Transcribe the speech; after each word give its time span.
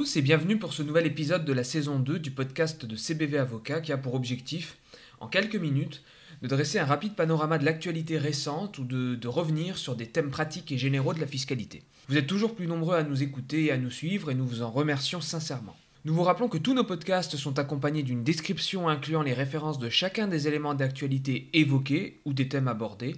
et 0.00 0.22
bienvenue 0.22 0.58
pour 0.58 0.72
ce 0.72 0.82
nouvel 0.82 1.04
épisode 1.06 1.44
de 1.44 1.52
la 1.52 1.62
saison 1.62 1.98
2 1.98 2.18
du 2.18 2.30
podcast 2.30 2.86
de 2.86 2.96
CBV 2.96 3.36
Avocat 3.36 3.82
qui 3.82 3.92
a 3.92 3.98
pour 3.98 4.14
objectif, 4.14 4.78
en 5.20 5.28
quelques 5.28 5.56
minutes, 5.56 6.02
de 6.40 6.48
dresser 6.48 6.78
un 6.78 6.86
rapide 6.86 7.14
panorama 7.14 7.58
de 7.58 7.66
l'actualité 7.66 8.16
récente 8.16 8.78
ou 8.78 8.84
de, 8.84 9.14
de, 9.14 9.28
revenir 9.28 9.76
sur 9.76 9.96
des 9.96 10.06
thèmes 10.06 10.30
pratiques 10.30 10.72
et 10.72 10.78
généraux 10.78 11.12
de 11.12 11.20
la 11.20 11.26
fiscalité. 11.26 11.82
Vous 12.08 12.16
êtes 12.16 12.26
toujours 12.26 12.54
plus 12.54 12.66
nombreux 12.66 12.96
à 12.96 13.02
nous 13.02 13.22
écouter 13.22 13.64
et 13.64 13.72
à 13.72 13.76
nous 13.76 13.90
suivre 13.90 14.30
et 14.30 14.34
nous 14.34 14.46
vous 14.46 14.62
en 14.62 14.70
remercions 14.70 15.20
sincèrement. 15.20 15.76
Nous 16.06 16.14
vous 16.14 16.22
rappelons 16.22 16.48
que 16.48 16.56
tous 16.56 16.72
nos 16.72 16.82
podcasts 16.82 17.36
sont 17.36 17.58
accompagnés 17.58 18.02
d'une 18.02 18.24
description 18.24 18.88
incluant 18.88 19.20
les 19.20 19.34
références 19.34 19.78
de 19.78 19.90
chacun 19.90 20.28
des 20.28 20.48
éléments 20.48 20.72
d'actualité 20.72 21.50
évoqués 21.52 22.22
ou 22.24 22.32
des 22.32 22.48
thèmes 22.48 22.68
abordés. 22.68 23.16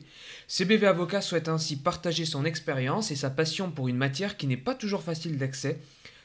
CBV 0.49 0.89
Avocat 0.89 1.21
souhaite 1.21 1.49
ainsi 1.49 1.77
partager 1.77 2.25
son 2.25 2.45
expérience 2.45 3.13
et 3.13 3.17
sa 3.17 3.31
passion 3.31 3.71
pour 3.71 3.87
une 3.87 3.97
matière 3.97 4.37
qui 4.37 4.49
n'est 4.49 4.57
pas 4.57 4.75
toujours 4.75 5.05
facile 5.05 5.39
d'accès, 5.39 5.81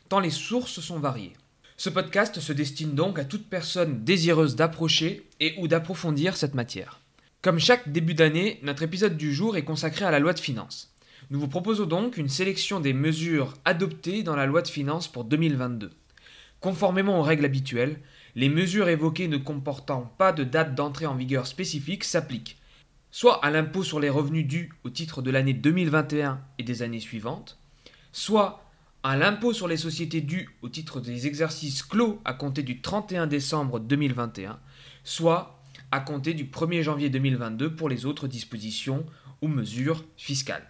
tant 0.09 0.19
les 0.19 0.29
sources 0.29 0.79
sont 0.79 0.99
variées. 0.99 1.33
Ce 1.77 1.89
podcast 1.89 2.39
se 2.39 2.53
destine 2.53 2.95
donc 2.95 3.19
à 3.19 3.25
toute 3.25 3.49
personne 3.49 4.03
désireuse 4.03 4.55
d'approcher 4.55 5.27
et 5.39 5.55
ou 5.59 5.67
d'approfondir 5.67 6.35
cette 6.35 6.55
matière. 6.55 6.99
Comme 7.41 7.59
chaque 7.59 7.91
début 7.91 8.13
d'année, 8.13 8.59
notre 8.63 8.83
épisode 8.83 9.17
du 9.17 9.33
jour 9.33 9.57
est 9.57 9.63
consacré 9.63 10.05
à 10.05 10.11
la 10.11 10.19
loi 10.19 10.33
de 10.33 10.39
finances. 10.39 10.93
Nous 11.29 11.39
vous 11.39 11.47
proposons 11.47 11.85
donc 11.85 12.17
une 12.17 12.29
sélection 12.29 12.79
des 12.79 12.93
mesures 12.93 13.53
adoptées 13.65 14.23
dans 14.23 14.35
la 14.35 14.45
loi 14.45 14.61
de 14.61 14.67
finances 14.67 15.07
pour 15.07 15.23
2022. 15.23 15.91
Conformément 16.59 17.19
aux 17.19 17.23
règles 17.23 17.45
habituelles, 17.45 17.99
les 18.35 18.49
mesures 18.49 18.89
évoquées 18.89 19.27
ne 19.27 19.37
comportant 19.37 20.13
pas 20.17 20.31
de 20.31 20.43
date 20.43 20.73
d'entrée 20.73 21.05
en 21.05 21.15
vigueur 21.15 21.45
spécifique 21.45 22.03
s'appliquent 22.03 22.57
soit 23.11 23.43
à 23.43 23.49
l'impôt 23.49 23.83
sur 23.83 23.99
les 23.99 24.09
revenus 24.09 24.45
dus 24.45 24.71
au 24.83 24.89
titre 24.89 25.21
de 25.21 25.31
l'année 25.31 25.53
2021 25.53 26.39
et 26.59 26.63
des 26.63 26.81
années 26.81 26.99
suivantes, 26.99 27.57
soit 28.11 28.66
à 29.07 29.15
l'impôt 29.15 29.53
sur 29.53 29.69
les 29.69 29.77
sociétés 29.77 30.19
dû 30.19 30.49
au 30.61 30.67
titre 30.67 30.99
des 30.99 31.27
exercices 31.27 31.81
clos 31.81 32.19
à 32.25 32.33
compter 32.33 32.61
du 32.61 32.81
31 32.81 33.25
décembre 33.25 33.79
2021, 33.79 34.59
soit 35.05 35.61
à 35.93 36.01
compter 36.01 36.33
du 36.33 36.43
1er 36.43 36.81
janvier 36.81 37.09
2022 37.09 37.73
pour 37.73 37.87
les 37.87 38.05
autres 38.05 38.27
dispositions 38.27 39.05
ou 39.41 39.47
mesures 39.47 40.03
fiscales. 40.17 40.67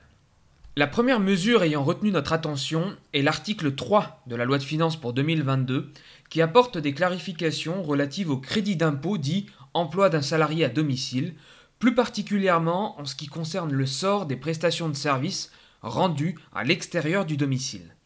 La 0.75 0.85
première 0.85 1.19
mesure 1.19 1.63
ayant 1.63 1.83
retenu 1.83 2.11
notre 2.11 2.31
attention 2.31 2.95
est 3.11 3.23
l'article 3.23 3.73
3 3.73 4.21
de 4.27 4.35
la 4.35 4.45
loi 4.45 4.59
de 4.59 4.63
finances 4.63 4.97
pour 4.97 5.13
2022 5.13 5.91
qui 6.29 6.39
apporte 6.39 6.77
des 6.77 6.93
clarifications 6.93 7.81
relatives 7.81 8.29
au 8.29 8.37
crédit 8.37 8.75
d'impôt 8.75 9.17
dit 9.17 9.47
emploi 9.73 10.11
d'un 10.11 10.21
salarié 10.21 10.63
à 10.63 10.69
domicile, 10.69 11.33
plus 11.79 11.95
particulièrement 11.95 13.01
en 13.01 13.05
ce 13.05 13.15
qui 13.15 13.25
concerne 13.25 13.73
le 13.73 13.87
sort 13.87 14.27
des 14.27 14.37
prestations 14.37 14.89
de 14.89 14.95
services 14.95 15.51
rendues 15.81 16.37
à 16.53 16.63
l'extérieur 16.63 17.25
du 17.25 17.35
domicile. 17.35 17.96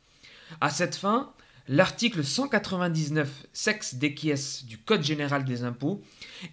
À 0.59 0.69
cette 0.69 0.95
fin, 0.95 1.31
l'article 1.67 2.23
199 2.23 3.47
sex 3.53 3.95
decies 3.95 4.66
du 4.66 4.77
Code 4.77 5.03
général 5.03 5.45
des 5.45 5.63
impôts 5.63 6.02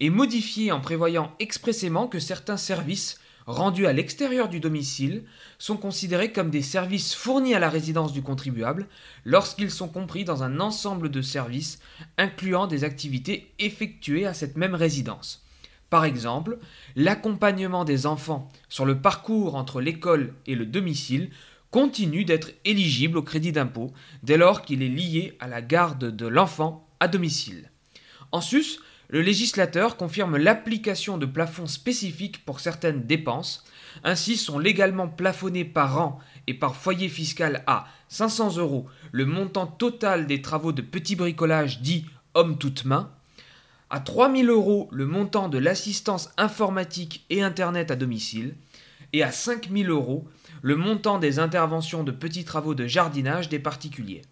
est 0.00 0.10
modifié 0.10 0.70
en 0.70 0.80
prévoyant 0.80 1.32
expressément 1.40 2.06
que 2.06 2.20
certains 2.20 2.56
services 2.56 3.18
rendus 3.46 3.86
à 3.86 3.94
l'extérieur 3.94 4.50
du 4.50 4.60
domicile 4.60 5.24
sont 5.58 5.78
considérés 5.78 6.32
comme 6.32 6.50
des 6.50 6.62
services 6.62 7.14
fournis 7.14 7.54
à 7.54 7.58
la 7.58 7.70
résidence 7.70 8.12
du 8.12 8.22
contribuable 8.22 8.86
lorsqu'ils 9.24 9.70
sont 9.70 9.88
compris 9.88 10.24
dans 10.24 10.42
un 10.42 10.60
ensemble 10.60 11.10
de 11.10 11.22
services 11.22 11.80
incluant 12.18 12.66
des 12.66 12.84
activités 12.84 13.52
effectuées 13.58 14.26
à 14.26 14.34
cette 14.34 14.56
même 14.56 14.74
résidence. 14.74 15.42
Par 15.88 16.04
exemple, 16.04 16.58
l'accompagnement 16.96 17.84
des 17.86 18.04
enfants 18.04 18.50
sur 18.68 18.84
le 18.84 19.00
parcours 19.00 19.54
entre 19.54 19.80
l'école 19.80 20.34
et 20.46 20.54
le 20.54 20.66
domicile 20.66 21.30
continue 21.70 22.24
d'être 22.24 22.52
éligible 22.64 23.18
au 23.18 23.22
crédit 23.22 23.52
d'impôt 23.52 23.92
dès 24.22 24.36
lors 24.36 24.62
qu'il 24.62 24.82
est 24.82 24.88
lié 24.88 25.36
à 25.40 25.48
la 25.48 25.62
garde 25.62 26.14
de 26.14 26.26
l'enfant 26.26 26.88
à 27.00 27.08
domicile. 27.08 27.70
En 28.32 28.40
sus, 28.40 28.80
le 29.08 29.22
législateur 29.22 29.96
confirme 29.96 30.36
l'application 30.36 31.16
de 31.16 31.26
plafonds 31.26 31.66
spécifiques 31.66 32.44
pour 32.44 32.60
certaines 32.60 33.06
dépenses. 33.06 33.64
Ainsi 34.04 34.36
sont 34.36 34.58
légalement 34.58 35.08
plafonnés 35.08 35.64
par 35.64 35.98
an 36.00 36.18
et 36.46 36.54
par 36.54 36.76
foyer 36.76 37.08
fiscal 37.08 37.64
à 37.66 37.86
500 38.08 38.56
euros 38.58 38.86
le 39.12 39.24
montant 39.24 39.66
total 39.66 40.26
des 40.26 40.42
travaux 40.42 40.72
de 40.72 40.82
petit 40.82 41.16
bricolage 41.16 41.80
dit 41.80 42.04
homme 42.34 42.58
toute 42.58 42.84
main, 42.84 43.10
à 43.90 44.00
3000 44.00 44.50
euros 44.50 44.88
le 44.92 45.06
montant 45.06 45.48
de 45.48 45.58
l'assistance 45.58 46.30
informatique 46.36 47.24
et 47.30 47.42
Internet 47.42 47.90
à 47.90 47.96
domicile, 47.96 48.54
et 49.14 49.22
à 49.22 49.32
5000 49.32 49.88
euros 49.88 50.28
le 50.62 50.76
montant 50.76 51.18
des 51.18 51.38
interventions 51.38 52.04
de 52.04 52.12
petits 52.12 52.44
travaux 52.44 52.74
de 52.74 52.86
jardinage 52.86 53.48
des 53.48 53.58
particuliers. 53.58 54.22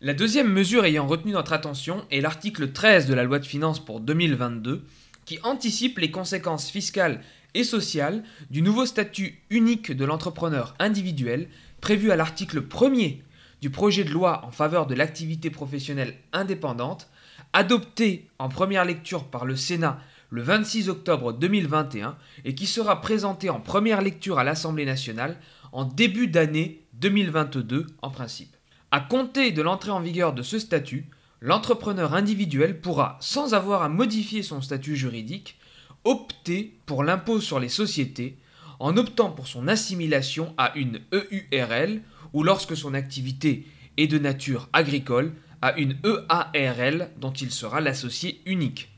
La 0.00 0.14
deuxième 0.14 0.52
mesure 0.52 0.84
ayant 0.84 1.06
retenu 1.06 1.32
notre 1.32 1.52
attention 1.52 2.04
est 2.10 2.20
l'article 2.20 2.72
13 2.72 3.06
de 3.06 3.14
la 3.14 3.24
loi 3.24 3.38
de 3.40 3.46
finances 3.46 3.84
pour 3.84 4.00
2022 4.00 4.84
qui 5.24 5.40
anticipe 5.42 5.98
les 5.98 6.10
conséquences 6.10 6.70
fiscales 6.70 7.20
et 7.54 7.64
sociales 7.64 8.22
du 8.50 8.62
nouveau 8.62 8.86
statut 8.86 9.42
unique 9.50 9.90
de 9.90 10.04
l'entrepreneur 10.04 10.74
individuel 10.78 11.48
prévu 11.80 12.10
à 12.10 12.16
l'article 12.16 12.62
1er 12.62 13.18
du 13.60 13.70
projet 13.70 14.04
de 14.04 14.10
loi 14.10 14.44
en 14.46 14.52
faveur 14.52 14.86
de 14.86 14.94
l'activité 14.94 15.50
professionnelle 15.50 16.14
indépendante, 16.32 17.08
adopté 17.52 18.28
en 18.38 18.48
première 18.48 18.84
lecture 18.84 19.24
par 19.24 19.44
le 19.44 19.56
Sénat 19.56 19.98
le 20.30 20.42
26 20.42 20.88
octobre 20.88 21.32
2021 21.32 22.16
et 22.44 22.54
qui 22.54 22.66
sera 22.66 23.00
présenté 23.00 23.50
en 23.50 23.60
première 23.60 24.02
lecture 24.02 24.38
à 24.38 24.44
l'Assemblée 24.44 24.84
nationale 24.84 25.38
en 25.72 25.84
début 25.84 26.28
d'année 26.28 26.84
2022 26.94 27.86
en 28.02 28.10
principe. 28.10 28.56
À 28.90 29.00
compter 29.00 29.52
de 29.52 29.62
l'entrée 29.62 29.90
en 29.90 30.00
vigueur 30.00 30.32
de 30.32 30.42
ce 30.42 30.58
statut, 30.58 31.06
l'entrepreneur 31.40 32.14
individuel 32.14 32.80
pourra, 32.80 33.16
sans 33.20 33.54
avoir 33.54 33.82
à 33.82 33.88
modifier 33.88 34.42
son 34.42 34.60
statut 34.60 34.96
juridique, 34.96 35.58
opter 36.04 36.78
pour 36.86 37.04
l'impôt 37.04 37.40
sur 37.40 37.60
les 37.60 37.68
sociétés 37.68 38.38
en 38.80 38.96
optant 38.96 39.30
pour 39.30 39.46
son 39.46 39.68
assimilation 39.68 40.54
à 40.56 40.72
une 40.76 41.00
EURL 41.12 42.00
ou 42.32 42.42
lorsque 42.42 42.76
son 42.76 42.94
activité 42.94 43.66
est 43.96 44.06
de 44.06 44.18
nature 44.18 44.68
agricole 44.72 45.32
à 45.60 45.76
une 45.78 45.96
EARL 46.04 47.10
dont 47.18 47.32
il 47.32 47.50
sera 47.50 47.80
l'associé 47.80 48.40
unique. 48.46 48.90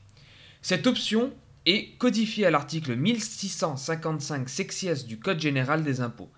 Cette 0.63 0.85
option 0.85 1.33
est 1.65 1.97
codifiée 1.97 2.45
à 2.45 2.51
l'article 2.51 2.95
1655 2.95 4.47
sexies 4.47 5.05
du 5.05 5.17
Code 5.17 5.39
général 5.39 5.83
des 5.83 6.01
impôts. 6.01 6.29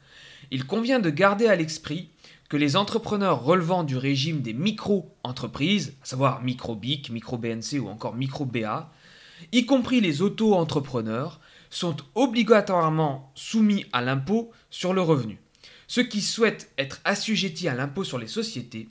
Il 0.50 0.66
convient 0.66 1.00
de 1.00 1.10
garder 1.10 1.48
à 1.48 1.56
l'esprit 1.56 2.10
que 2.48 2.56
les 2.56 2.78
entrepreneurs 2.78 3.44
relevant 3.44 3.84
du 3.84 3.98
régime 3.98 4.42
des 4.42 4.54
micro-entreprises, 4.54 5.98
à 6.02 6.06
savoir 6.06 6.42
micro-BIC, 6.42 7.10
micro-BNC 7.10 7.80
ou 7.82 7.90
encore 7.90 8.16
micro-BA, 8.16 8.94
y 9.52 9.66
compris 9.66 10.00
les 10.00 10.22
auto-entrepreneurs, 10.22 11.42
sont 11.70 11.98
obligatoirement 12.16 13.34
soumis 13.36 13.86
à 13.92 14.02
l'impôt 14.02 14.52
sur 14.70 14.94
le 14.94 15.02
revenu. 15.02 15.38
Ceux 15.88 16.04
qui 16.04 16.22
souhaitent 16.22 16.72
être 16.78 17.02
assujettis 17.04 17.68
à 17.68 17.76
l'impôt 17.76 18.06
sur 18.06 18.20
les 18.20 18.28
sociétés 18.28 18.88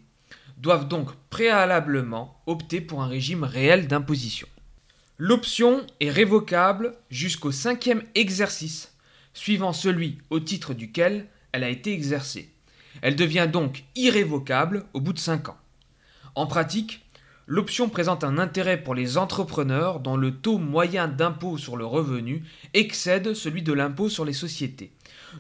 doivent 0.58 0.88
donc 0.88 1.10
préalablement 1.30 2.42
opter 2.46 2.82
pour 2.82 3.02
un 3.02 3.08
régime 3.08 3.44
réel 3.44 3.88
d'imposition. 3.88 4.46
L'option 5.24 5.86
est 6.00 6.10
révocable 6.10 6.94
jusqu'au 7.08 7.52
cinquième 7.52 8.02
exercice, 8.16 8.92
suivant 9.34 9.72
celui 9.72 10.18
au 10.30 10.40
titre 10.40 10.74
duquel 10.74 11.28
elle 11.52 11.62
a 11.62 11.68
été 11.68 11.92
exercée. 11.92 12.50
Elle 13.02 13.14
devient 13.14 13.48
donc 13.48 13.84
irrévocable 13.94 14.84
au 14.94 15.00
bout 15.00 15.12
de 15.12 15.20
5 15.20 15.50
ans. 15.50 15.58
En 16.34 16.48
pratique, 16.48 17.06
l'option 17.46 17.88
présente 17.88 18.24
un 18.24 18.36
intérêt 18.36 18.82
pour 18.82 18.96
les 18.96 19.16
entrepreneurs 19.16 20.00
dont 20.00 20.16
le 20.16 20.32
taux 20.32 20.58
moyen 20.58 21.06
d'impôt 21.06 21.56
sur 21.56 21.76
le 21.76 21.86
revenu 21.86 22.42
excède 22.74 23.32
celui 23.34 23.62
de 23.62 23.72
l'impôt 23.72 24.08
sur 24.08 24.24
les 24.24 24.32
sociétés. 24.32 24.90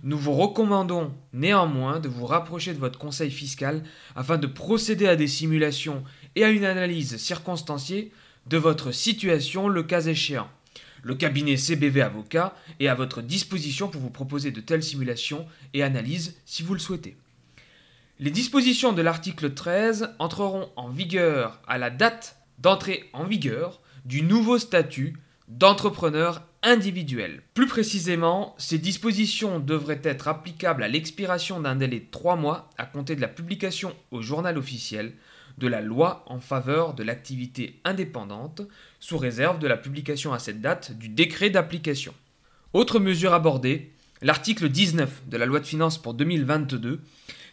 Nous 0.04 0.16
vous 0.16 0.34
recommandons 0.34 1.12
néanmoins 1.32 1.98
de 1.98 2.08
vous 2.08 2.26
rapprocher 2.26 2.72
de 2.72 2.78
votre 2.78 3.00
conseil 3.00 3.32
fiscal 3.32 3.82
afin 4.14 4.38
de 4.38 4.46
procéder 4.46 5.08
à 5.08 5.16
des 5.16 5.26
simulations 5.26 6.04
et 6.36 6.44
à 6.44 6.50
une 6.50 6.64
analyse 6.64 7.16
circonstanciée 7.16 8.12
de 8.46 8.56
votre 8.58 8.92
situation 8.92 9.68
le 9.68 9.82
cas 9.82 10.02
échéant. 10.02 10.48
Le 11.02 11.14
cabinet 11.14 11.56
CBV 11.56 12.00
Avocat 12.00 12.54
est 12.78 12.88
à 12.88 12.94
votre 12.94 13.22
disposition 13.22 13.88
pour 13.88 14.00
vous 14.00 14.10
proposer 14.10 14.52
de 14.52 14.60
telles 14.60 14.84
simulations 14.84 15.46
et 15.74 15.82
analyses 15.82 16.36
si 16.44 16.62
vous 16.62 16.74
le 16.74 16.80
souhaitez. 16.80 17.16
Les 18.20 18.30
dispositions 18.30 18.92
de 18.92 19.02
l'article 19.02 19.52
13 19.52 20.14
entreront 20.20 20.70
en 20.76 20.88
vigueur 20.88 21.60
à 21.66 21.76
la 21.76 21.90
date 21.90 22.36
d'entrée 22.58 23.10
en 23.12 23.24
vigueur 23.24 23.80
du 24.04 24.22
nouveau 24.22 24.58
statut 24.58 25.16
d'entrepreneur 25.48 26.42
individuel. 26.62 27.42
Plus 27.54 27.66
précisément, 27.66 28.54
ces 28.58 28.78
dispositions 28.78 29.58
devraient 29.58 30.00
être 30.04 30.28
applicables 30.28 30.84
à 30.84 30.88
l'expiration 30.88 31.60
d'un 31.60 31.74
délai 31.74 31.98
de 31.98 32.10
3 32.10 32.36
mois 32.36 32.70
à 32.78 32.86
compter 32.86 33.16
de 33.16 33.20
la 33.20 33.28
publication 33.28 33.94
au 34.12 34.22
journal 34.22 34.56
officiel 34.56 35.14
de 35.58 35.68
la 35.68 35.80
loi 35.80 36.24
en 36.28 36.40
faveur 36.40 36.94
de 36.94 37.02
l'activité 37.02 37.80
indépendante, 37.84 38.62
sous 39.00 39.18
réserve 39.18 39.58
de 39.58 39.66
la 39.66 39.76
publication 39.76 40.32
à 40.32 40.38
cette 40.38 40.60
date 40.60 40.92
du 40.92 41.08
décret 41.08 41.50
d'application. 41.50 42.14
Autre 42.72 43.00
mesure 43.00 43.34
abordée, 43.34 43.92
l'article 44.22 44.68
19 44.68 45.22
de 45.28 45.36
la 45.36 45.46
loi 45.46 45.60
de 45.60 45.66
finances 45.66 45.98
pour 45.98 46.14
2022 46.14 47.00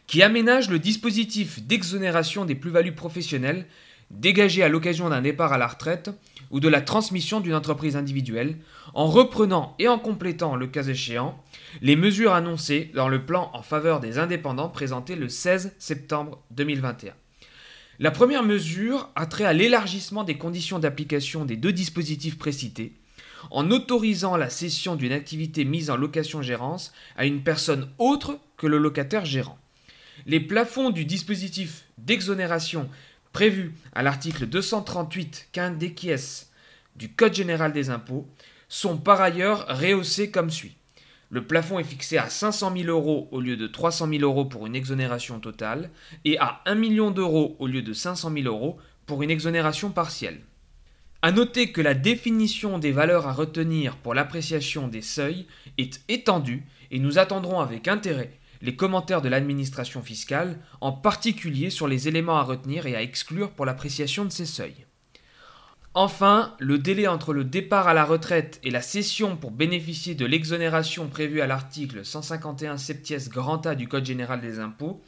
qui 0.07 0.23
aménage 0.23 0.71
le 0.71 0.79
dispositif 0.79 1.61
d'exonération 1.61 2.43
des 2.43 2.55
plus-values 2.55 2.95
professionnelles 2.95 3.67
dégagées 4.09 4.63
à 4.63 4.69
l'occasion 4.69 5.09
d'un 5.09 5.21
départ 5.21 5.53
à 5.53 5.59
la 5.59 5.67
retraite 5.67 6.09
ou 6.49 6.59
de 6.59 6.67
la 6.67 6.81
transmission 6.81 7.41
d'une 7.41 7.53
entreprise 7.53 7.95
individuelle, 7.95 8.57
en 8.95 9.05
reprenant 9.05 9.75
et 9.77 9.87
en 9.87 9.99
complétant, 9.99 10.55
le 10.55 10.65
cas 10.65 10.83
échéant, 10.83 11.39
les 11.81 11.95
mesures 11.95 12.33
annoncées 12.33 12.91
dans 12.95 13.07
le 13.07 13.23
plan 13.23 13.51
en 13.53 13.61
faveur 13.61 13.99
des 13.99 14.17
indépendants 14.17 14.69
présenté 14.69 15.15
le 15.15 15.29
16 15.29 15.75
septembre 15.77 16.41
2021. 16.51 17.13
La 18.01 18.11
première 18.11 18.43
mesure 18.43 19.09
a 19.15 19.25
trait 19.25 19.43
à 19.43 19.51
l'élargissement 19.51 20.23
des 20.23 20.37
conditions 20.37 20.79
d'application 20.79 21.43
des 21.43 21.57
deux 21.57 21.73
dispositifs 21.73 22.37
précités, 22.37 22.93
en 23.51 23.71
autorisant 23.71 24.37
la 24.37 24.49
cession 24.49 24.95
d'une 24.95 25.11
activité 25.11 25.65
mise 25.65 25.89
en 25.89 25.97
location-gérance 25.97 26.93
à 27.17 27.25
une 27.25 27.43
personne 27.43 27.89
autre 27.97 28.39
que 28.55 28.67
le 28.67 28.77
locataire 28.77 29.25
gérant. 29.25 29.57
Les 30.25 30.39
plafonds 30.39 30.91
du 30.91 31.03
dispositif 31.03 31.83
d'exonération 31.97 32.89
prévu 33.33 33.73
à 33.91 34.01
l'article 34.01 34.45
238 34.45 35.49
15 35.51 36.47
du 36.95 37.09
Code 37.09 37.33
général 37.33 37.73
des 37.73 37.89
impôts 37.89 38.27
sont 38.69 38.97
par 38.97 39.19
ailleurs 39.19 39.65
rehaussés 39.67 40.31
comme 40.31 40.49
suit. 40.49 40.78
Le 41.31 41.45
plafond 41.45 41.77
est 41.77 41.83
fixé 41.83 42.17
à 42.17 42.27
500 42.27 42.73
000 42.75 42.89
euros 42.89 43.27
au 43.31 43.39
lieu 43.39 43.55
de 43.55 43.67
300 43.67 44.09
000 44.09 44.23
euros 44.23 44.45
pour 44.45 44.65
une 44.65 44.75
exonération 44.75 45.39
totale 45.39 45.91
et 46.25 46.39
à 46.39 46.61
1 46.65 46.73
million 46.73 47.11
d'euros 47.11 47.55
au 47.59 47.67
lieu 47.67 47.83
de 47.83 47.93
500 47.93 48.31
000 48.33 48.47
euros 48.47 48.77
pour 49.05 49.21
une 49.21 49.29
exonération 49.29 49.91
partielle. 49.91 50.41
A 51.21 51.31
noter 51.31 51.71
que 51.71 51.81
la 51.81 51.93
définition 51.93 52.79
des 52.79 52.91
valeurs 52.91 53.27
à 53.27 53.33
retenir 53.33 53.97
pour 53.97 54.15
l'appréciation 54.15 54.87
des 54.87 55.03
seuils 55.03 55.45
est 55.77 56.01
étendue 56.07 56.65
et 56.89 56.97
nous 56.97 57.19
attendrons 57.19 57.59
avec 57.59 57.87
intérêt 57.87 58.39
les 58.61 58.75
commentaires 58.75 59.21
de 59.21 59.29
l'administration 59.29 60.01
fiscale, 60.01 60.59
en 60.81 60.91
particulier 60.91 61.69
sur 61.69 61.87
les 61.87 62.07
éléments 62.07 62.37
à 62.37 62.43
retenir 62.43 62.87
et 62.87 62.95
à 62.95 63.01
exclure 63.01 63.51
pour 63.51 63.65
l'appréciation 63.65 64.25
de 64.25 64.31
ces 64.31 64.45
seuils. 64.45 64.85
Enfin, 65.95 66.55
le 66.59 66.77
délai 66.77 67.07
entre 67.07 67.33
le 67.33 67.43
départ 67.43 67.87
à 67.87 67.95
la 67.95 68.05
retraite 68.05 68.59
et 68.63 68.69
la 68.69 68.83
cession 68.83 69.35
pour 69.35 69.49
bénéficier 69.49 70.13
de 70.13 70.25
l'exonération 70.25 71.07
prévue 71.07 71.41
à 71.41 71.47
l'article 71.47 72.05
151 72.05 72.77
septies 72.77 73.27
grand 73.27 73.65
A 73.65 73.73
du 73.73 73.87
Code 73.87 74.05
général 74.05 74.39
des 74.39 74.59
impôts 74.59 75.01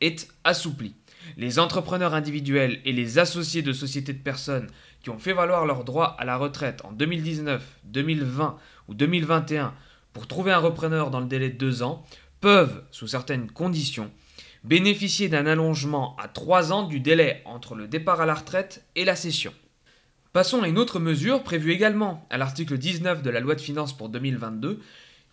est 0.00 0.28
assoupli. 0.44 0.94
Les 1.36 1.58
entrepreneurs 1.58 2.14
individuels 2.14 2.80
et 2.86 2.92
les 2.92 3.18
associés 3.18 3.60
de 3.60 3.74
sociétés 3.74 4.14
de 4.14 4.22
personnes 4.22 4.68
qui 5.02 5.10
ont 5.10 5.18
fait 5.18 5.34
valoir 5.34 5.66
leurs 5.66 5.84
droits 5.84 6.16
à 6.18 6.24
la 6.24 6.38
retraite 6.38 6.82
en 6.84 6.92
2019, 6.92 7.62
2020 7.84 8.56
ou 8.88 8.94
2021 8.94 9.74
pour 10.14 10.26
trouver 10.26 10.52
un 10.52 10.58
repreneur 10.58 11.10
dans 11.10 11.20
le 11.20 11.26
délai 11.26 11.50
de 11.50 11.58
deux 11.58 11.82
ans 11.82 12.06
peuvent, 12.40 12.84
sous 12.90 13.06
certaines 13.06 13.50
conditions, 13.50 14.10
bénéficier 14.64 15.28
d'un 15.28 15.44
allongement 15.44 16.16
à 16.16 16.26
3 16.26 16.72
ans 16.72 16.84
du 16.84 17.00
délai 17.00 17.42
entre 17.44 17.74
le 17.74 17.86
départ 17.86 18.22
à 18.22 18.26
la 18.26 18.34
retraite 18.34 18.86
et 18.96 19.04
la 19.04 19.14
cession. 19.14 19.52
Passons 20.32 20.62
à 20.62 20.68
une 20.68 20.78
autre 20.78 20.98
mesure 20.98 21.42
prévue 21.42 21.72
également 21.72 22.26
à 22.30 22.38
l'article 22.38 22.78
19 22.78 23.22
de 23.22 23.28
la 23.28 23.40
loi 23.40 23.54
de 23.54 23.60
finances 23.60 23.94
pour 23.94 24.08
2022 24.08 24.80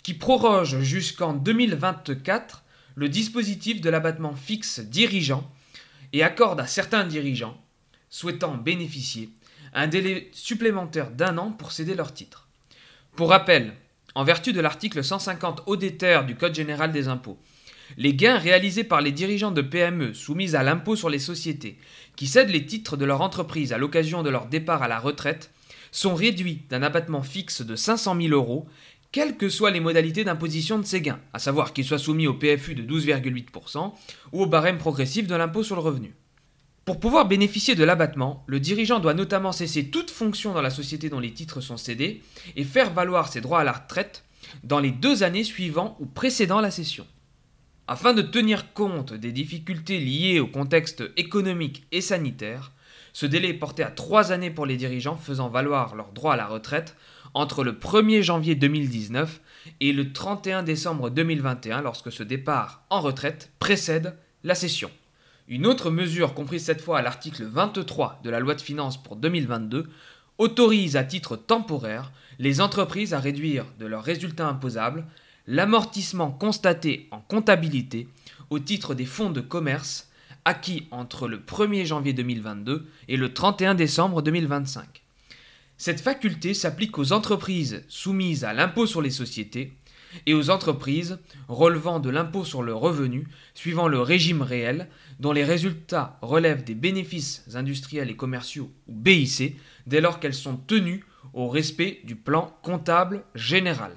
qui 0.03 0.13
proroge 0.13 0.81
jusqu'en 0.81 1.31
2024 1.31 2.63
le 2.95 3.07
dispositif 3.07 3.79
de 3.79 3.89
l'abattement 3.89 4.35
fixe 4.35 4.81
dirigeant 4.81 5.49
et 6.11 6.21
accorde 6.21 6.59
à 6.59 6.67
certains 6.67 7.05
dirigeants 7.05 7.57
souhaitant 8.09 8.55
bénéficier 8.55 9.29
un 9.73 9.87
délai 9.87 10.29
supplémentaire 10.33 11.11
d'un 11.11 11.37
an 11.37 11.51
pour 11.51 11.71
céder 11.71 11.95
leur 11.95 12.13
titre. 12.13 12.49
Pour 13.15 13.29
rappel, 13.29 13.75
en 14.15 14.25
vertu 14.25 14.51
de 14.51 14.59
l'article 14.59 15.01
150 15.01 15.63
ODTR 15.67 16.25
du 16.25 16.35
Code 16.35 16.55
général 16.55 16.91
des 16.91 17.07
impôts. 17.07 17.39
Les 17.97 18.13
gains 18.13 18.37
réalisés 18.37 18.83
par 18.83 19.01
les 19.01 19.11
dirigeants 19.11 19.51
de 19.51 19.61
PME 19.61 20.13
soumis 20.13 20.55
à 20.55 20.63
l'impôt 20.63 20.95
sur 20.95 21.09
les 21.09 21.19
sociétés 21.19 21.77
qui 22.15 22.27
cèdent 22.27 22.49
les 22.49 22.65
titres 22.65 22.97
de 22.97 23.05
leur 23.05 23.21
entreprise 23.21 23.73
à 23.73 23.77
l'occasion 23.77 24.23
de 24.23 24.29
leur 24.29 24.45
départ 24.45 24.83
à 24.83 24.87
la 24.87 24.99
retraite 24.99 25.51
sont 25.91 26.15
réduits 26.15 26.63
d'un 26.69 26.83
abattement 26.83 27.23
fixe 27.23 27.61
de 27.61 27.75
500 27.75 28.15
000 28.21 28.33
euros, 28.33 28.67
quelles 29.11 29.37
que 29.37 29.49
soient 29.49 29.71
les 29.71 29.79
modalités 29.79 30.23
d'imposition 30.23 30.77
de 30.77 30.85
ces 30.85 31.01
gains, 31.01 31.19
à 31.33 31.39
savoir 31.39 31.73
qu'ils 31.73 31.85
soient 31.85 31.97
soumis 31.97 32.27
au 32.27 32.35
PFU 32.35 32.75
de 32.75 32.83
12,8% 32.83 33.93
ou 34.33 34.43
au 34.43 34.45
barème 34.45 34.77
progressif 34.77 35.25
de 35.25 35.35
l'impôt 35.35 35.63
sur 35.63 35.75
le 35.75 35.81
revenu. 35.81 36.13
Pour 36.85 36.99
pouvoir 36.99 37.27
bénéficier 37.27 37.75
de 37.75 37.83
l'abattement, 37.83 38.43
le 38.47 38.59
dirigeant 38.59 38.99
doit 38.99 39.13
notamment 39.13 39.51
cesser 39.51 39.89
toute 39.89 40.11
fonction 40.11 40.53
dans 40.53 40.61
la 40.61 40.69
société 40.69 41.09
dont 41.09 41.19
les 41.19 41.33
titres 41.33 41.61
sont 41.61 41.77
cédés 41.77 42.21
et 42.55 42.63
faire 42.63 42.93
valoir 42.93 43.31
ses 43.31 43.41
droits 43.41 43.61
à 43.61 43.63
la 43.63 43.73
retraite 43.73 44.23
dans 44.63 44.79
les 44.79 44.91
deux 44.91 45.23
années 45.23 45.43
suivant 45.43 45.97
ou 45.99 46.05
précédant 46.05 46.61
la 46.61 46.71
cession. 46.71 47.05
Afin 47.91 48.13
de 48.13 48.21
tenir 48.21 48.71
compte 48.73 49.15
des 49.15 49.31
difficultés 49.31 49.97
liées 49.97 50.39
au 50.39 50.45
contexte 50.45 51.03
économique 51.17 51.87
et 51.91 52.01
sanitaire, 52.01 52.71
ce 53.13 53.25
délai 53.25 53.49
est 53.49 53.53
porté 53.55 53.81
à 53.81 53.89
trois 53.89 54.31
années 54.31 54.51
pour 54.51 54.67
les 54.67 54.77
dirigeants 54.77 55.17
faisant 55.17 55.49
valoir 55.49 55.95
leurs 55.95 56.11
droits 56.11 56.35
à 56.35 56.37
la 56.37 56.45
retraite 56.45 56.95
entre 57.33 57.63
le 57.63 57.71
1er 57.71 58.21
janvier 58.21 58.53
2019 58.53 59.41
et 59.79 59.91
le 59.91 60.13
31 60.13 60.61
décembre 60.61 61.09
2021 61.09 61.81
lorsque 61.81 62.11
ce 62.11 62.21
départ 62.21 62.83
en 62.91 63.01
retraite 63.01 63.51
précède 63.57 64.15
la 64.43 64.53
cession. 64.53 64.91
Une 65.47 65.65
autre 65.65 65.89
mesure, 65.89 66.35
comprise 66.35 66.65
cette 66.65 66.81
fois 66.81 66.99
à 66.99 67.01
l'article 67.01 67.45
23 67.45 68.21
de 68.23 68.29
la 68.29 68.39
loi 68.39 68.53
de 68.53 68.61
finances 68.61 69.01
pour 69.01 69.15
2022, 69.15 69.89
autorise 70.37 70.95
à 70.95 71.03
titre 71.03 71.37
temporaire 71.37 72.11
les 72.37 72.61
entreprises 72.61 73.15
à 73.15 73.19
réduire 73.19 73.65
de 73.79 73.87
leurs 73.87 74.03
résultats 74.03 74.47
imposables 74.47 75.07
l'amortissement 75.49 76.29
constaté 76.29 77.07
en 77.09 77.21
comptabilité 77.21 78.07
au 78.51 78.59
titre 78.59 78.93
des 78.93 79.07
fonds 79.07 79.31
de 79.31 79.41
commerce 79.41 80.07
acquis 80.45 80.87
entre 80.91 81.27
le 81.27 81.39
1er 81.39 81.85
janvier 81.85 82.13
2022 82.13 82.87
et 83.07 83.17
le 83.17 83.33
31 83.33 83.73
décembre 83.73 84.21
2025. 84.21 84.85
Cette 85.75 86.01
faculté 86.01 86.53
s'applique 86.53 86.99
aux 86.99 87.13
entreprises 87.13 87.83
soumises 87.87 88.43
à 88.43 88.53
l'impôt 88.53 88.85
sur 88.85 89.01
les 89.01 89.09
sociétés 89.09 89.73
et 90.27 90.35
aux 90.35 90.51
entreprises 90.51 91.17
relevant 91.47 91.99
de 91.99 92.11
l'impôt 92.11 92.45
sur 92.45 92.61
le 92.61 92.75
revenu 92.75 93.27
suivant 93.55 93.87
le 93.87 94.01
régime 94.01 94.43
réel 94.43 94.87
dont 95.19 95.31
les 95.31 95.43
résultats 95.43 96.19
relèvent 96.21 96.63
des 96.63 96.75
bénéfices 96.75 97.43
industriels 97.55 98.11
et 98.11 98.15
commerciaux 98.15 98.71
ou 98.87 98.93
BIC 98.93 99.55
dès 99.87 99.99
lors 99.99 100.19
qu'elles 100.19 100.35
sont 100.35 100.57
tenues 100.57 101.05
au 101.33 101.49
respect 101.49 102.01
du 102.03 102.15
plan 102.15 102.55
comptable 102.61 103.23
général. 103.33 103.93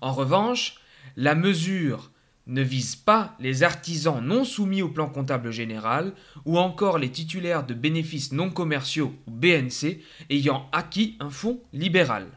En 0.00 0.12
revanche, 0.12 0.77
la 1.18 1.34
mesure 1.34 2.12
ne 2.46 2.62
vise 2.62 2.94
pas 2.94 3.34
les 3.40 3.64
artisans 3.64 4.24
non 4.24 4.44
soumis 4.44 4.82
au 4.82 4.88
plan 4.88 5.08
comptable 5.08 5.50
général 5.50 6.12
ou 6.44 6.58
encore 6.58 6.96
les 6.96 7.10
titulaires 7.10 7.66
de 7.66 7.74
bénéfices 7.74 8.30
non 8.30 8.50
commerciaux 8.50 9.12
ou 9.26 9.32
BNC 9.32 9.98
ayant 10.30 10.68
acquis 10.70 11.16
un 11.18 11.28
fonds 11.28 11.60
libéral. 11.72 12.28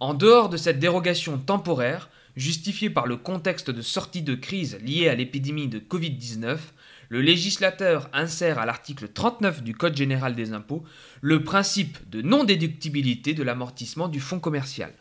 En 0.00 0.14
dehors 0.14 0.48
de 0.48 0.56
cette 0.56 0.80
dérogation 0.80 1.38
temporaire, 1.38 2.10
justifiée 2.34 2.90
par 2.90 3.06
le 3.06 3.16
contexte 3.16 3.70
de 3.70 3.82
sortie 3.82 4.22
de 4.22 4.34
crise 4.34 4.80
lié 4.82 5.08
à 5.08 5.14
l'épidémie 5.14 5.68
de 5.68 5.78
Covid-19, 5.78 6.58
le 7.10 7.20
législateur 7.20 8.10
insère 8.12 8.58
à 8.58 8.66
l'article 8.66 9.06
39 9.14 9.62
du 9.62 9.76
Code 9.76 9.96
général 9.96 10.34
des 10.34 10.52
impôts 10.52 10.82
le 11.20 11.44
principe 11.44 11.98
de 12.10 12.20
non-déductibilité 12.20 13.32
de 13.32 13.44
l'amortissement 13.44 14.08
du 14.08 14.18
fonds 14.18 14.40
commercial. 14.40 14.92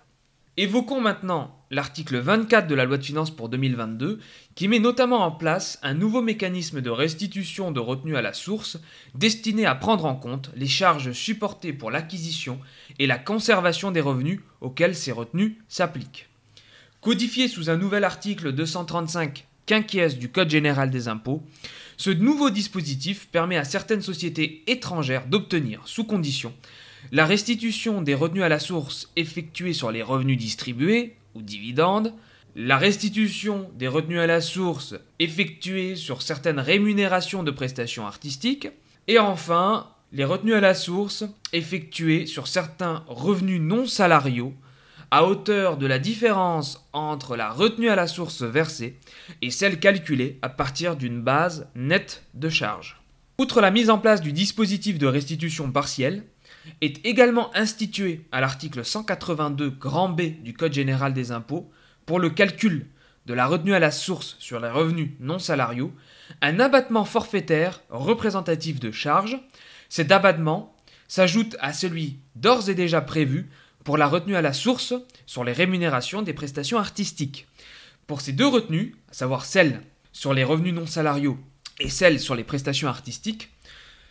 Évoquons 0.55 1.01
maintenant 1.01 1.57
l'article 1.71 2.19
24 2.19 2.67
de 2.67 2.75
la 2.75 2.85
loi 2.85 2.99
de 2.99 3.03
finances 3.03 3.31
pour 3.31 3.49
2022 3.49 4.19
qui 4.53 4.67
met 4.67 4.77
notamment 4.77 5.25
en 5.25 5.31
place 5.31 5.79
un 5.81 5.95
nouveau 5.95 6.21
mécanisme 6.21 6.79
de 6.79 6.91
restitution 6.91 7.71
de 7.71 7.79
retenue 7.79 8.15
à 8.15 8.21
la 8.21 8.33
source 8.33 8.77
destiné 9.15 9.65
à 9.65 9.73
prendre 9.73 10.05
en 10.05 10.15
compte 10.15 10.51
les 10.55 10.67
charges 10.67 11.11
supportées 11.13 11.73
pour 11.73 11.89
l'acquisition 11.89 12.59
et 12.99 13.07
la 13.07 13.17
conservation 13.17 13.89
des 13.89 13.99
revenus 13.99 14.41
auxquels 14.61 14.95
ces 14.95 15.11
retenues 15.11 15.57
s'appliquent. 15.69 16.29
Codifié 17.01 17.47
sous 17.47 17.71
un 17.71 17.77
nouvel 17.77 18.03
article 18.03 18.51
235 18.51 19.47
quinquies 19.65 20.17
du 20.19 20.29
Code 20.29 20.51
général 20.51 20.91
des 20.91 21.07
impôts, 21.07 21.41
ce 21.97 22.11
nouveau 22.11 22.51
dispositif 22.51 23.27
permet 23.31 23.57
à 23.57 23.63
certaines 23.63 24.03
sociétés 24.03 24.63
étrangères 24.67 25.25
d'obtenir, 25.25 25.81
sous 25.85 26.03
condition, 26.03 26.53
la 27.11 27.25
restitution 27.25 28.01
des 28.01 28.15
revenus 28.15 28.43
à 28.43 28.49
la 28.49 28.59
source 28.59 29.11
effectués 29.15 29.73
sur 29.73 29.91
les 29.91 30.01
revenus 30.01 30.37
distribués 30.37 31.15
ou 31.35 31.41
dividendes, 31.41 32.13
la 32.55 32.77
restitution 32.77 33.69
des 33.75 33.87
revenus 33.87 34.19
à 34.19 34.27
la 34.27 34.41
source 34.41 34.95
effectués 35.19 35.95
sur 35.95 36.21
certaines 36.21 36.59
rémunérations 36.59 37.43
de 37.43 37.51
prestations 37.51 38.05
artistiques, 38.05 38.69
et 39.07 39.19
enfin 39.19 39.89
les 40.11 40.25
retenues 40.25 40.53
à 40.53 40.61
la 40.61 40.75
source 40.75 41.25
effectuées 41.51 42.27
sur 42.27 42.47
certains 42.47 43.03
revenus 43.07 43.59
non 43.59 43.87
salariaux 43.87 44.53
à 45.09 45.25
hauteur 45.25 45.77
de 45.77 45.85
la 45.85 45.99
différence 45.99 46.87
entre 46.91 47.35
la 47.35 47.51
retenue 47.51 47.89
à 47.89 47.95
la 47.95 48.07
source 48.07 48.41
versée 48.41 48.97
et 49.43 49.51
celle 49.51 49.79
calculée 49.79 50.39
à 50.41 50.49
partir 50.49 50.95
d'une 50.95 51.21
base 51.21 51.67
nette 51.75 52.25
de 52.33 52.49
charge. 52.49 52.99
Outre 53.39 53.61
la 53.61 53.69
mise 53.69 53.91
en 53.91 53.99
place 53.99 54.21
du 54.21 54.31
dispositif 54.31 54.97
de 54.97 55.05
restitution 55.05 55.71
partielle, 55.71 56.23
est 56.81 57.05
également 57.05 57.55
institué 57.55 58.25
à 58.31 58.41
l'article 58.41 58.83
182 58.83 59.69
grand 59.69 60.09
B 60.09 60.41
du 60.41 60.53
Code 60.53 60.73
général 60.73 61.13
des 61.13 61.31
impôts 61.31 61.71
pour 62.05 62.19
le 62.19 62.29
calcul 62.29 62.87
de 63.25 63.33
la 63.33 63.47
retenue 63.47 63.73
à 63.73 63.79
la 63.79 63.91
source 63.91 64.35
sur 64.39 64.59
les 64.59 64.69
revenus 64.69 65.11
non 65.19 65.39
salariaux 65.39 65.93
un 66.41 66.59
abattement 66.59 67.05
forfaitaire 67.05 67.81
représentatif 67.89 68.79
de 68.79 68.91
charges. 68.91 69.39
Cet 69.89 70.11
abattement 70.11 70.75
s'ajoute 71.07 71.55
à 71.59 71.73
celui 71.73 72.19
d'ores 72.35 72.69
et 72.69 72.75
déjà 72.75 73.01
prévu 73.01 73.49
pour 73.83 73.97
la 73.97 74.07
retenue 74.07 74.35
à 74.35 74.41
la 74.41 74.53
source 74.53 74.93
sur 75.25 75.43
les 75.43 75.51
rémunérations 75.51 76.21
des 76.21 76.33
prestations 76.33 76.79
artistiques. 76.79 77.47
Pour 78.07 78.21
ces 78.21 78.33
deux 78.33 78.47
retenues, 78.47 78.95
à 79.09 79.13
savoir 79.13 79.45
celle 79.45 79.81
sur 80.11 80.33
les 80.33 80.43
revenus 80.43 80.73
non 80.73 80.85
salariaux 80.85 81.37
et 81.79 81.89
celle 81.89 82.19
sur 82.19 82.35
les 82.35 82.43
prestations 82.43 82.87
artistiques, 82.87 83.49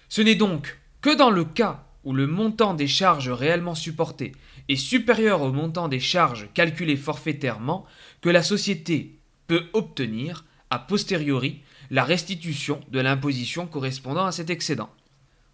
ce 0.08 0.20
n'est 0.20 0.34
donc 0.34 0.78
que 1.00 1.14
dans 1.14 1.30
le 1.30 1.44
cas 1.44 1.84
où 2.04 2.12
le 2.12 2.26
montant 2.26 2.74
des 2.74 2.88
charges 2.88 3.30
réellement 3.30 3.74
supportées 3.74 4.32
est 4.68 4.76
supérieur 4.76 5.42
au 5.42 5.52
montant 5.52 5.88
des 5.88 6.00
charges 6.00 6.48
calculées 6.54 6.96
forfaitairement 6.96 7.86
que 8.20 8.28
la 8.28 8.42
société 8.42 9.18
peut 9.46 9.64
obtenir, 9.72 10.44
a 10.70 10.78
posteriori, 10.78 11.60
la 11.90 12.04
restitution 12.04 12.80
de 12.90 13.00
l'imposition 13.00 13.66
correspondant 13.66 14.24
à 14.24 14.32
cet 14.32 14.50
excédent. 14.50 14.90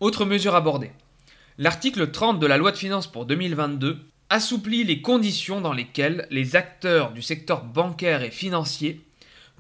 Autre 0.00 0.24
mesure 0.24 0.54
abordée. 0.54 0.92
L'article 1.58 2.10
30 2.10 2.38
de 2.38 2.46
la 2.46 2.56
loi 2.56 2.70
de 2.70 2.76
finances 2.76 3.08
pour 3.08 3.26
2022 3.26 3.98
assouplit 4.30 4.84
les 4.84 5.02
conditions 5.02 5.60
dans 5.60 5.72
lesquelles 5.72 6.28
les 6.30 6.54
acteurs 6.54 7.12
du 7.12 7.22
secteur 7.22 7.64
bancaire 7.64 8.22
et 8.22 8.30
financier 8.30 9.04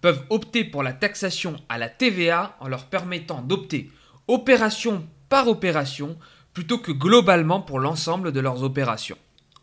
peuvent 0.00 0.24
opter 0.30 0.62
pour 0.64 0.82
la 0.82 0.92
taxation 0.92 1.56
à 1.68 1.78
la 1.78 1.88
TVA 1.88 2.56
en 2.60 2.68
leur 2.68 2.86
permettant 2.86 3.42
d'opter 3.42 3.90
opération 4.28 5.04
par 5.28 5.48
opération 5.48 6.16
plutôt 6.58 6.78
que 6.78 6.90
globalement 6.90 7.60
pour 7.60 7.78
l'ensemble 7.78 8.32
de 8.32 8.40
leurs 8.40 8.64
opérations. 8.64 9.16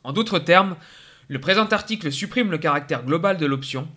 En 0.06 0.14
d'autres 0.14 0.40
termes, 0.40 0.78
le 1.28 1.42
présent 1.42 1.66
article 1.66 2.10
supprime 2.10 2.52
le 2.52 2.58
caractère 2.58 3.04
global 3.04 3.36
de 3.36 3.46
l'option 3.46 3.90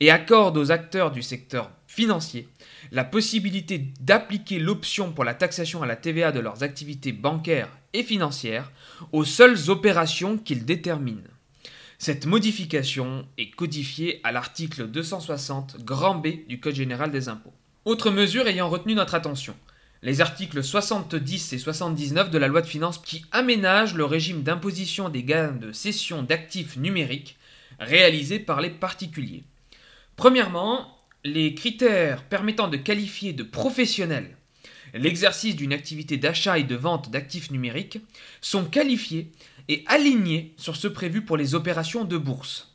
et 0.00 0.10
accorde 0.10 0.56
aux 0.56 0.70
acteurs 0.70 1.10
du 1.10 1.20
secteur 1.20 1.70
financier 1.86 2.48
la 2.92 3.04
possibilité 3.04 3.92
d'appliquer 4.00 4.58
l'option 4.58 5.12
pour 5.12 5.22
la 5.22 5.34
taxation 5.34 5.82
à 5.82 5.86
la 5.86 5.96
TVA 5.96 6.32
de 6.32 6.40
leurs 6.40 6.62
activités 6.62 7.12
bancaires 7.12 7.68
et 7.92 8.02
financières 8.02 8.72
aux 9.12 9.26
seules 9.26 9.68
opérations 9.68 10.38
qu'ils 10.38 10.64
déterminent. 10.64 11.28
Cette 11.98 12.24
modification 12.24 13.26
est 13.36 13.50
codifiée 13.50 14.22
à 14.24 14.32
l'article 14.32 14.86
260 14.86 15.84
grand 15.84 16.14
B 16.14 16.28
du 16.48 16.58
Code 16.58 16.74
général 16.74 17.10
des 17.10 17.28
impôts. 17.28 17.52
Autre 17.84 18.10
mesure 18.10 18.48
ayant 18.48 18.70
retenu 18.70 18.94
notre 18.94 19.14
attention, 19.14 19.54
les 20.06 20.20
articles 20.20 20.62
70 20.62 21.52
et 21.52 21.58
79 21.58 22.30
de 22.30 22.38
la 22.38 22.46
loi 22.46 22.62
de 22.62 22.68
finances 22.68 22.98
qui 22.98 23.24
aménagent 23.32 23.96
le 23.96 24.04
régime 24.04 24.44
d'imposition 24.44 25.08
des 25.08 25.24
gains 25.24 25.50
de 25.50 25.72
cession 25.72 26.22
d'actifs 26.22 26.76
numériques 26.76 27.36
réalisés 27.80 28.38
par 28.38 28.60
les 28.60 28.70
particuliers. 28.70 29.42
Premièrement, 30.14 30.96
les 31.24 31.56
critères 31.56 32.22
permettant 32.22 32.68
de 32.68 32.76
qualifier 32.76 33.32
de 33.32 33.42
professionnel 33.42 34.36
l'exercice 34.94 35.56
d'une 35.56 35.72
activité 35.72 36.18
d'achat 36.18 36.56
et 36.56 36.62
de 36.62 36.76
vente 36.76 37.10
d'actifs 37.10 37.50
numériques 37.50 37.98
sont 38.40 38.64
qualifiés 38.64 39.32
et 39.68 39.82
alignés 39.86 40.54
sur 40.56 40.76
ceux 40.76 40.92
prévus 40.92 41.22
pour 41.22 41.36
les 41.36 41.56
opérations 41.56 42.04
de 42.04 42.16
bourse. 42.16 42.72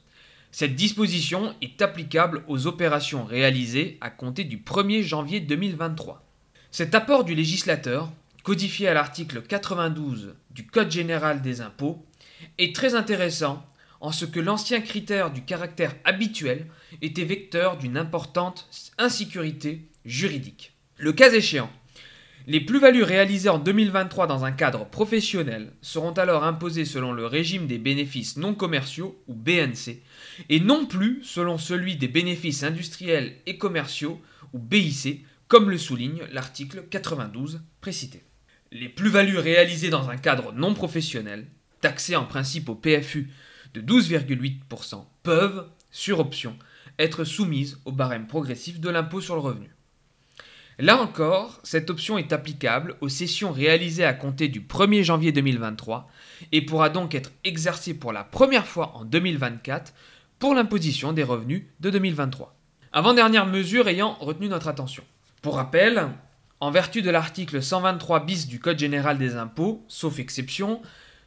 Cette 0.51 0.75
disposition 0.75 1.55
est 1.61 1.81
applicable 1.81 2.43
aux 2.50 2.67
opérations 2.67 3.23
réalisées 3.23 3.97
à 4.01 4.09
compter 4.09 4.43
du 4.43 4.57
1er 4.57 5.01
janvier 5.01 5.39
2023. 5.39 6.27
Cet 6.73 6.95
apport 6.95 7.25
du 7.25 7.35
législateur, 7.35 8.09
codifié 8.43 8.87
à 8.87 8.93
l'article 8.93 9.41
92 9.41 10.35
du 10.51 10.65
Code 10.65 10.89
général 10.89 11.41
des 11.41 11.59
impôts, 11.59 12.05
est 12.57 12.73
très 12.73 12.95
intéressant 12.95 13.65
en 13.99 14.13
ce 14.13 14.23
que 14.23 14.39
l'ancien 14.39 14.79
critère 14.79 15.31
du 15.31 15.43
caractère 15.43 15.93
habituel 16.05 16.67
était 17.01 17.25
vecteur 17.25 17.77
d'une 17.77 17.97
importante 17.97 18.69
insécurité 18.97 19.89
juridique. 20.05 20.71
Le 20.95 21.11
cas 21.11 21.33
échéant, 21.33 21.69
les 22.47 22.61
plus-values 22.61 23.03
réalisées 23.03 23.49
en 23.49 23.59
2023 23.59 24.25
dans 24.27 24.45
un 24.45 24.53
cadre 24.53 24.85
professionnel 24.85 25.73
seront 25.81 26.13
alors 26.13 26.45
imposées 26.45 26.85
selon 26.85 27.11
le 27.11 27.25
régime 27.25 27.67
des 27.67 27.79
bénéfices 27.79 28.37
non 28.37 28.55
commerciaux 28.55 29.21
ou 29.27 29.33
BNC 29.33 30.01
et 30.47 30.61
non 30.61 30.85
plus 30.85 31.21
selon 31.23 31.57
celui 31.57 31.97
des 31.97 32.07
bénéfices 32.07 32.63
industriels 32.63 33.35
et 33.45 33.57
commerciaux 33.57 34.21
ou 34.53 34.59
BIC 34.59 35.25
comme 35.51 35.70
le 35.70 35.77
souligne 35.77 36.24
l'article 36.31 36.86
92 36.89 37.60
précité. 37.81 38.24
Les 38.72 38.88
plus-values 38.88 39.38
réalisées 39.38 39.89
dans 39.89 40.10
un 40.10 40.15
cadre 40.15 40.53
non 40.53 40.74
professionnel, 40.74 41.46
taxées 41.81 42.15
en 42.15 42.24
principe 42.24 42.70
au 42.70 42.75
PFU 42.75 43.29
de 43.74 43.81
12,8% 43.81 45.03
peuvent, 45.24 45.67
sur 45.91 46.22
option, 46.22 46.55
être 47.00 47.25
soumises 47.25 47.81
au 47.84 47.91
barème 47.91 48.27
progressif 48.27 48.79
de 48.79 48.89
l'impôt 48.89 49.20
sur 49.20 49.36
le 49.36 49.41
revenu. 49.41 49.75
Là 50.79 51.01
encore, 51.01 51.60
cette 51.63 51.89
option 51.89 52.17
est 52.17 52.31
applicable 52.31 52.96
aux 53.01 53.10
sessions 53.10 53.51
réalisées 53.51 54.05
à 54.05 54.13
compter 54.13 54.48
du 54.48 54.62
1er 54.62 55.03
janvier 55.03 55.34
2023 55.34 56.10
et 56.53 56.62
pourra 56.62 56.89
donc 56.89 57.13
être 57.13 57.34
exercée 57.43 57.93
pour 57.93 58.13
la 58.13 58.24
première 58.24 58.67
fois 58.67 58.96
en 58.96 59.03
2024 59.03 59.93
pour 60.39 60.55
l'imposition 60.55 61.12
des 61.12 61.24
revenus 61.24 61.63
de 61.81 61.89
2023. 61.89 62.55
Avant-dernière 62.93 63.48
mesure 63.48 63.89
ayant 63.89 64.13
retenu 64.13 64.48
notre 64.48 64.70
attention. 64.70 65.03
Pour 65.41 65.55
rappel, 65.55 66.07
en 66.60 66.69
vertu 66.69 67.01
de 67.01 67.10
l'article 67.10 67.63
123 67.63 68.25
bis 68.25 68.48
du 68.48 68.60
Code 68.60 68.77
général 68.77 69.17
des 69.17 69.36
impôts, 69.38 69.83
sauf 69.88 70.19
exception, 70.19 70.83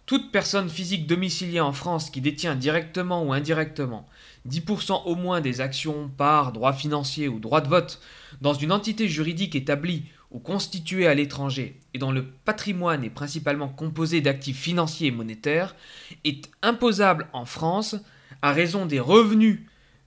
toute 0.06 0.30
personne 0.30 0.68
physique 0.68 1.08
domiciliée 1.08 1.58
en 1.58 1.72
France 1.72 2.10
qui 2.10 2.20
détient 2.20 2.54
directement 2.54 3.24
ou 3.24 3.32
indirectement 3.32 4.08
10% 4.48 5.02
au 5.06 5.16
moins 5.16 5.40
des 5.40 5.60
actions, 5.60 6.08
parts, 6.16 6.52
droits 6.52 6.72
financiers 6.72 7.26
ou 7.26 7.40
droits 7.40 7.60
de 7.60 7.66
vote 7.66 8.00
dans 8.40 8.54
une 8.54 8.70
entité 8.70 9.08
juridique 9.08 9.56
établie 9.56 10.04
ou 10.30 10.38
constituée 10.38 11.08
à 11.08 11.14
l'étranger 11.14 11.80
et 11.92 11.98
dont 11.98 12.12
le 12.12 12.24
patrimoine 12.24 13.02
est 13.02 13.10
principalement 13.10 13.68
composé 13.68 14.20
d'actifs 14.20 14.60
financiers 14.60 15.08
et 15.08 15.10
monétaires 15.10 15.74
est 16.22 16.48
imposable 16.62 17.26
en 17.32 17.46
France 17.46 17.96
à 18.42 18.52
raison 18.52 18.86
des 18.86 19.00
revenus 19.00 19.62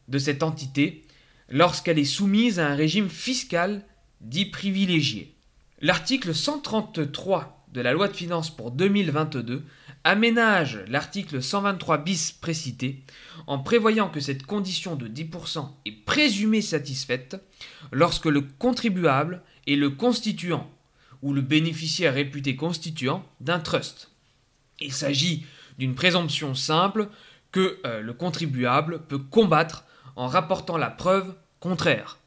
de 0.08 0.18
cette 0.18 0.44
entité 0.44 1.04
lorsqu'elle 1.50 2.00
est 2.00 2.06
soumise 2.06 2.58
à 2.58 2.70
un 2.70 2.76
régime 2.76 3.10
fiscal 3.10 3.84
dit 4.22 4.46
privilégié. 4.46 5.34
L'article 5.82 6.34
133 6.34 7.66
de 7.74 7.82
la 7.82 7.94
loi 7.94 8.08
de 8.08 8.16
finances 8.16 8.50
pour 8.50 8.72
2022 8.72 9.64
aménage 10.04 10.80
l'article 10.88 11.44
123 11.44 11.98
bis 12.00 12.32
précité 12.32 13.04
en 13.46 13.60
prévoyant 13.60 14.10
que 14.10 14.20
cette 14.20 14.44
condition 14.44 14.96
de 14.96 15.08
10% 15.08 15.70
est 15.86 15.92
présumée 15.92 16.62
satisfaite 16.62 17.38
lorsque 17.92 18.26
le 18.26 18.42
contribuable 18.42 19.42
est 19.68 19.76
le 19.76 19.90
constituant 19.90 20.70
ou 21.22 21.34
le 21.34 21.42
bénéficiaire 21.42 22.14
réputé 22.14 22.56
constituant 22.56 23.26
d'un 23.42 23.60
trust. 23.60 24.12
Il 24.80 24.94
s'agit 24.94 25.46
d'une 25.78 25.96
présomption 25.96 26.56
simple 26.56 27.10
que 27.52 27.80
euh, 27.86 28.02
le 28.02 28.14
contribuable 28.14 29.02
peut 29.08 29.18
combattre 29.18 29.84
en 30.16 30.28
rapportant 30.28 30.78
la 30.78 30.90
preuve 30.90 31.36
contraire. 31.60 32.18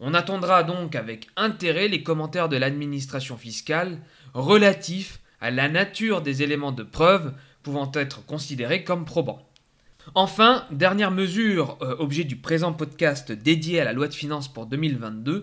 On 0.00 0.14
attendra 0.14 0.62
donc 0.62 0.94
avec 0.94 1.28
intérêt 1.36 1.88
les 1.88 2.02
commentaires 2.02 2.48
de 2.48 2.56
l'administration 2.56 3.36
fiscale 3.36 3.98
relatifs 4.34 5.20
à 5.40 5.50
la 5.50 5.68
nature 5.68 6.22
des 6.22 6.42
éléments 6.42 6.72
de 6.72 6.82
preuve 6.82 7.32
pouvant 7.62 7.90
être 7.94 8.24
considérés 8.24 8.84
comme 8.84 9.04
probants. 9.04 9.48
Enfin, 10.14 10.66
dernière 10.70 11.10
mesure, 11.10 11.78
euh, 11.82 11.96
objet 11.98 12.24
du 12.24 12.36
présent 12.36 12.72
podcast 12.72 13.32
dédié 13.32 13.80
à 13.80 13.84
la 13.84 13.92
loi 13.92 14.06
de 14.06 14.14
finances 14.14 14.52
pour 14.52 14.66
2022, 14.66 15.42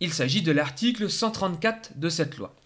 il 0.00 0.12
s'agit 0.12 0.42
de 0.42 0.50
l'article 0.50 1.08
134 1.08 1.98
de 1.98 2.08
cette 2.08 2.36
loi. 2.36 2.56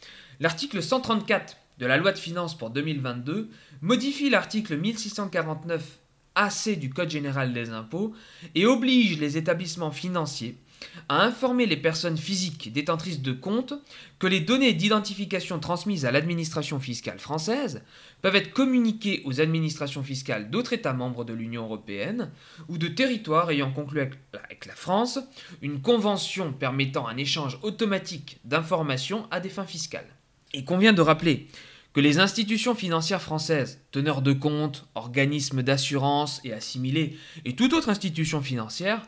L'article 0.41 0.83
134 0.83 1.57
de 1.79 1.87
la 1.87 1.99
loi 1.99 2.13
de 2.13 2.19
finances 2.19 2.57
pour 2.57 2.71
2022 2.71 3.51
modifie 3.83 4.31
l'article 4.31 4.79
1649 4.79 5.99
AC 6.35 6.79
du 6.79 6.91
Code 6.91 7.11
général 7.11 7.53
des 7.53 7.71
impôts 7.71 8.15
et 8.55 8.65
oblige 8.65 9.19
les 9.19 9.37
établissements 9.37 9.91
financiers 9.91 10.57
à 11.09 11.23
informer 11.23 11.67
les 11.67 11.77
personnes 11.77 12.17
physiques 12.17 12.73
détentrices 12.73 13.23
de 13.23 13.33
comptes 13.33 13.75
que 14.19 14.27
les 14.27 14.41
données 14.41 14.73
d'identification 14.73 15.59
transmises 15.59 16.05
à 16.05 16.13
l'administration 16.13 16.81
fiscale 16.81 17.19
française 17.19 17.83
peuvent 18.23 18.37
être 18.37 18.53
communiquées 18.53 19.23
aux 19.25 19.41
administrations 19.41 20.03
fiscales 20.03 20.51
d'autres 20.51 20.73
États 20.73 20.93
membres 20.93 21.25
de 21.25 21.33
l'Union 21.33 21.65
européenne 21.65 22.31
ou 22.69 22.79
de 22.79 22.89
territoires 22.89 23.51
ayant 23.51 23.73
conclu 23.73 24.01
avec 24.01 24.67
la 24.67 24.75
France 24.75 25.19
une 25.63 25.81
convention 25.81 26.53
permettant 26.53 27.07
un 27.07 27.17
échange 27.17 27.59
automatique 27.63 28.39
d'informations 28.45 29.27
à 29.31 29.41
des 29.41 29.51
fins 29.51 29.67
fiscales. 29.67 30.09
Il 30.55 30.65
convient 30.65 30.93
de 30.93 31.03
rappeler 31.03 31.49
que 31.97 32.01
les 32.03 32.19
institutions 32.19 32.75
financières 32.75 33.23
françaises, 33.23 33.81
teneurs 33.91 34.21
de 34.21 34.35
comptes, 34.35 34.85
organismes 34.95 35.63
d'assurance 35.63 36.43
et 36.45 36.53
assimilés, 36.53 37.17
et 37.47 37.57
toute 37.57 37.73
autre 37.73 37.89
institution 37.89 38.43
financière, 38.43 39.01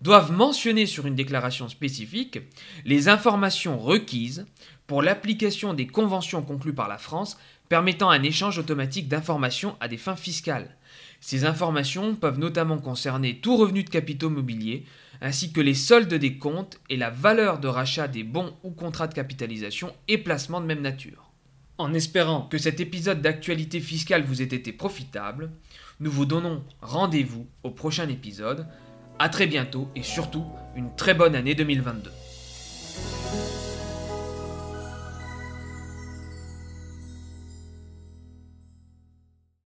doivent 0.00 0.32
mentionner 0.32 0.86
sur 0.86 1.06
une 1.06 1.14
déclaration 1.14 1.68
spécifique 1.68 2.38
les 2.84 3.08
informations 3.08 3.78
requises 3.78 4.46
pour 4.86 5.02
l'application 5.02 5.74
des 5.74 5.86
conventions 5.86 6.42
conclues 6.42 6.74
par 6.74 6.88
la 6.88 6.98
France 6.98 7.38
permettant 7.68 8.10
un 8.10 8.22
échange 8.22 8.58
automatique 8.58 9.08
d'informations 9.08 9.76
à 9.80 9.88
des 9.88 9.96
fins 9.96 10.16
fiscales. 10.16 10.76
Ces 11.20 11.44
informations 11.44 12.16
peuvent 12.16 12.38
notamment 12.38 12.78
concerner 12.78 13.38
tout 13.38 13.56
revenu 13.56 13.84
de 13.84 13.90
capitaux 13.90 14.30
mobiliers, 14.30 14.84
ainsi 15.20 15.52
que 15.52 15.60
les 15.60 15.74
soldes 15.74 16.12
des 16.12 16.38
comptes 16.38 16.80
et 16.88 16.96
la 16.96 17.10
valeur 17.10 17.60
de 17.60 17.68
rachat 17.68 18.08
des 18.08 18.24
bons 18.24 18.54
ou 18.64 18.70
contrats 18.70 19.06
de 19.06 19.14
capitalisation 19.14 19.94
et 20.08 20.18
placements 20.18 20.60
de 20.60 20.66
même 20.66 20.80
nature. 20.80 21.30
En 21.78 21.94
espérant 21.94 22.42
que 22.42 22.58
cet 22.58 22.80
épisode 22.80 23.22
d'actualité 23.22 23.80
fiscale 23.80 24.22
vous 24.22 24.42
ait 24.42 24.46
été 24.46 24.72
profitable, 24.72 25.50
nous 26.00 26.10
vous 26.10 26.26
donnons 26.26 26.64
rendez-vous 26.82 27.46
au 27.62 27.70
prochain 27.70 28.08
épisode. 28.08 28.66
A 29.22 29.28
très 29.28 29.46
bientôt 29.46 29.86
et 29.94 30.02
surtout 30.02 30.46
une 30.74 30.94
très 30.96 31.12
bonne 31.12 31.34
année 31.34 31.54
2022. 31.54 32.10